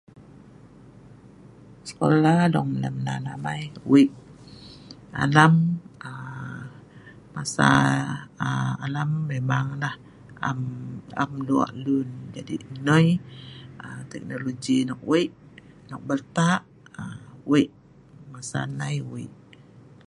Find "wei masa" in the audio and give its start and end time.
17.49-18.59